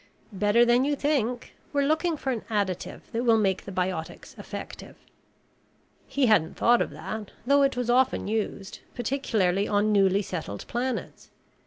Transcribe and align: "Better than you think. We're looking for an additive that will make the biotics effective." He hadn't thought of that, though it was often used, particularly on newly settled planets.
"Better 0.33 0.65
than 0.65 0.83
you 0.83 0.95
think. 0.95 1.53
We're 1.73 1.85
looking 1.85 2.17
for 2.17 2.31
an 2.31 2.41
additive 2.49 3.01
that 3.11 3.23
will 3.23 3.37
make 3.37 3.65
the 3.65 3.71
biotics 3.71 4.35
effective." 4.39 4.95
He 6.07 6.25
hadn't 6.25 6.57
thought 6.57 6.81
of 6.81 6.89
that, 6.89 7.29
though 7.45 7.61
it 7.61 7.77
was 7.77 7.87
often 7.91 8.27
used, 8.27 8.79
particularly 8.95 9.67
on 9.67 9.91
newly 9.93 10.23
settled 10.23 10.65
planets. 10.67 11.29